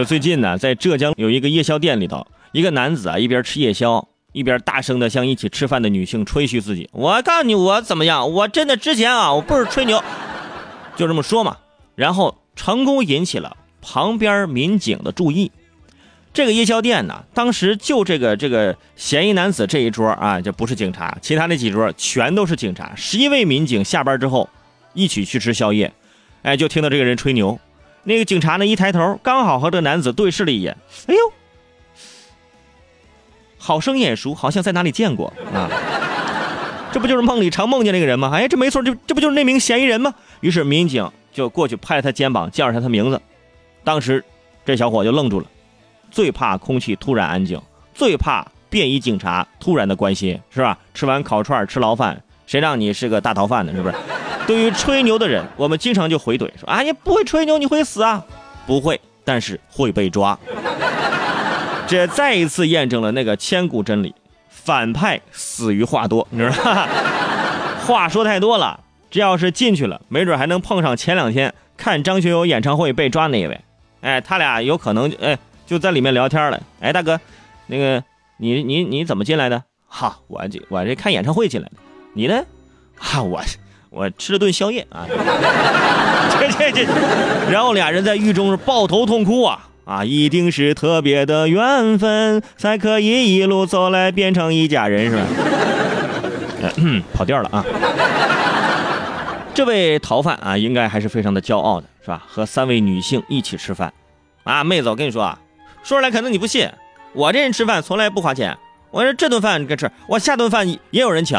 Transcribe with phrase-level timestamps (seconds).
[0.00, 6.88] 说最近呢，在浙江有一个夜宵店里头，一个男子啊一边吃夜宵，一边大声的向一起吃饭的女性吹嘘自己。
[6.92, 8.32] 我告诉你，我怎么样？
[8.32, 10.02] 我真的之前啊，我不是吹牛，
[10.96, 11.58] 就这么说嘛。
[11.96, 15.52] 然后成功引起了旁边民警的注意。
[16.32, 22.94] 这个夜宵店呢，当时就这个这个嫌疑男子这一桌啊，就不是警察，其他那几桌全都是警察。
[22.96, 24.48] 十一位民警下班之后
[24.94, 25.92] 一起去吃宵夜，
[26.40, 27.58] 哎，就听到这个人吹牛。
[28.04, 30.76] 那个警察呢一抬头，刚好和这男子对视了一眼，
[31.06, 31.20] 哎呦，
[33.58, 35.68] 好生眼熟，好像在哪里见过啊！
[36.92, 38.30] 这不就是梦里常梦见那个人吗？
[38.32, 40.14] 哎，这没错，这这不就是那名嫌疑人吗？
[40.40, 43.20] 于是民警就过去拍了他肩膀，叫上他名字。
[43.84, 44.24] 当时
[44.64, 45.46] 这小伙就愣住了。
[46.10, 47.60] 最怕空气突然安静，
[47.94, 50.76] 最怕便衣警察突然的关心，是吧？
[50.92, 53.72] 吃完烤串吃牢饭，谁让你是个大逃犯呢？
[53.72, 53.94] 是不是？
[54.50, 58.24] 对于吹牛的人，我们经常就回怼说：“啊，你不会吹牛，你会死啊！”
[58.66, 60.36] 不会，但是会被抓。
[61.86, 64.12] 这再一次验证了那个千古真理：
[64.48, 66.88] 反派死于话多，你知道吧？
[67.86, 73.60] 话说太多了，这要是进去了，没准还能碰上前两天看张学友演唱会被抓那一位。
[74.00, 75.38] 哎，他俩有可能哎。
[75.64, 76.60] 就在里面聊天了。
[76.80, 77.20] 哎，大哥，
[77.68, 78.02] 那个
[78.38, 79.62] 你你你怎么进来的？
[79.86, 81.74] 哈，我这我这看演唱会进来的。
[82.14, 82.42] 你呢？
[82.96, 83.40] 哈，我
[83.90, 85.06] 我吃了顿宵夜啊。
[86.32, 86.86] 这这这，
[87.50, 90.04] 然后俩人在狱中是抱头痛哭啊啊！
[90.04, 95.22] 一定是特别的缘分，才可以一路走来变成一家人，是吧？
[96.76, 97.64] 嗯 跑调了啊！
[99.52, 102.22] 这位逃犯啊，应该还是非常的骄傲的，是吧？
[102.26, 103.92] 和三位女性一起吃饭
[104.44, 105.38] 啊，妹子，我跟你说啊。
[105.82, 106.70] 说出来可能你不信，
[107.12, 108.56] 我这人吃饭从来不花钱。
[108.90, 111.38] 我说这顿饭该吃，我下顿饭也有人请。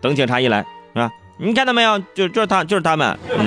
[0.00, 0.60] 等警察一来，
[0.94, 1.10] 是吧？
[1.42, 1.98] 你看到没有？
[2.14, 3.18] 就就是他，就是他们。
[3.36, 3.46] 嗯，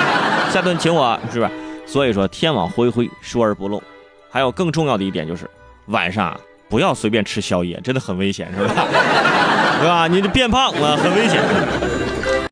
[0.50, 1.50] 下顿请我，是不是？
[1.86, 3.82] 所以说天网恢恢，疏而不漏。
[4.30, 5.48] 还有更重要的一点就是，
[5.86, 6.34] 晚上
[6.68, 8.74] 不要随便吃宵夜，真的很危险，是吧？
[9.80, 10.08] 对吧？
[10.08, 11.42] 你这变胖了，很危险。